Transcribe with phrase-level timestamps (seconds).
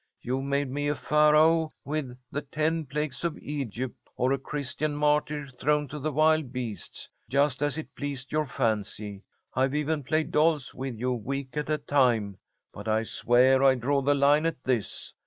[0.19, 5.45] You've made me be Pharaoh with the ten plagues of Egypt, or a Christian martyr
[5.47, 9.21] thrown to the wild beasts, just as it pleased your fancy.
[9.53, 12.39] I've even played dolls with you week at a time,
[12.73, 15.13] but I swear I draw the line at this.